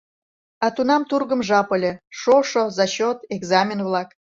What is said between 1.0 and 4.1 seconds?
тургым жап ыле: шошо, зачёт, экзамен-влак...